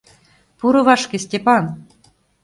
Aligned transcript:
Пуро 0.57 0.81
вашке, 0.87 1.17
Степан!.. 1.25 1.65